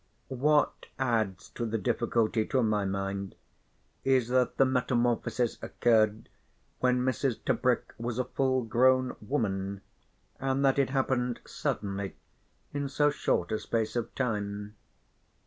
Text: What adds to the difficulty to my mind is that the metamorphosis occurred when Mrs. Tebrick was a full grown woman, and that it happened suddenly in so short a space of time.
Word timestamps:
What 0.29 0.87
adds 0.97 1.49
to 1.49 1.63
the 1.63 1.77
difficulty 1.77 2.43
to 2.47 2.63
my 2.63 2.85
mind 2.85 3.35
is 4.03 4.29
that 4.29 4.57
the 4.57 4.65
metamorphosis 4.65 5.59
occurred 5.61 6.27
when 6.79 7.05
Mrs. 7.05 7.37
Tebrick 7.45 7.93
was 7.99 8.17
a 8.17 8.25
full 8.25 8.63
grown 8.63 9.15
woman, 9.21 9.81
and 10.39 10.65
that 10.65 10.79
it 10.79 10.89
happened 10.89 11.39
suddenly 11.45 12.15
in 12.73 12.89
so 12.89 13.11
short 13.11 13.51
a 13.51 13.59
space 13.59 13.95
of 13.95 14.15
time. 14.15 14.75